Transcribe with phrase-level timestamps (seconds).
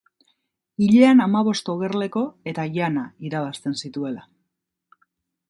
[0.85, 4.27] Hilean hamabost ogerleko eta jana irabazten zituela.